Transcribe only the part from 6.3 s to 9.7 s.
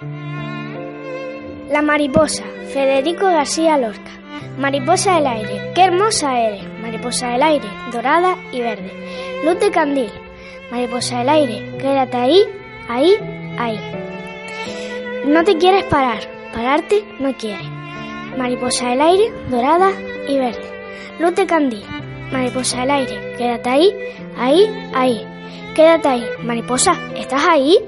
eres. Mariposa del aire, dorada y verde. Luz